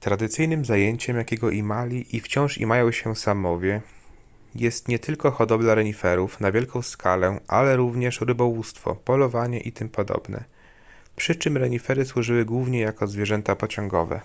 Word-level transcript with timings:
tradycyjnym 0.00 0.64
zajęciem 0.64 1.16
jakiego 1.16 1.50
imali 1.50 2.16
i 2.16 2.20
wciąż 2.20 2.58
imają 2.58 2.92
się 2.92 3.16
saamowie 3.16 3.82
jest 4.54 4.88
nie 4.88 4.98
tylko 4.98 5.30
hodowla 5.30 5.74
reniferów 5.74 6.40
na 6.40 6.52
wielką 6.52 6.82
skalę 6.82 7.40
ale 7.48 7.76
również 7.76 8.20
rybołówstwo 8.20 8.94
polowanie 8.94 9.60
itp 9.60 10.04
przy 11.16 11.34
czym 11.36 11.56
renifery 11.56 12.04
służyły 12.04 12.44
głównie 12.44 12.80
jako 12.80 13.06
zwierzęta 13.06 13.56
pociągowe 13.56 14.20